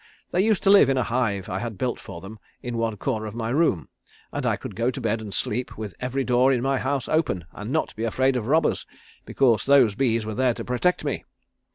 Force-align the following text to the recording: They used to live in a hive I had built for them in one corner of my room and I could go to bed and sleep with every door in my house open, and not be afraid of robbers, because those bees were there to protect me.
They 0.31 0.41
used 0.41 0.63
to 0.63 0.71
live 0.71 0.89
in 0.89 0.97
a 0.97 1.03
hive 1.03 1.47
I 1.47 1.59
had 1.59 1.77
built 1.77 1.99
for 1.99 2.21
them 2.21 2.39
in 2.63 2.75
one 2.75 2.97
corner 2.97 3.27
of 3.27 3.35
my 3.35 3.49
room 3.49 3.87
and 4.31 4.47
I 4.47 4.55
could 4.55 4.75
go 4.75 4.89
to 4.89 4.99
bed 4.99 5.21
and 5.21 5.31
sleep 5.31 5.77
with 5.77 5.93
every 5.99 6.23
door 6.23 6.51
in 6.51 6.63
my 6.63 6.79
house 6.79 7.07
open, 7.07 7.45
and 7.51 7.69
not 7.69 7.95
be 7.95 8.03
afraid 8.03 8.35
of 8.35 8.47
robbers, 8.47 8.87
because 9.25 9.67
those 9.67 9.93
bees 9.93 10.25
were 10.25 10.33
there 10.33 10.55
to 10.55 10.65
protect 10.65 11.05
me. 11.05 11.23